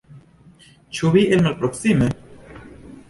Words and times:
Ĉu 0.99 1.11
vi 1.17 1.25
el 1.37 1.45
malproksime? 1.49 2.11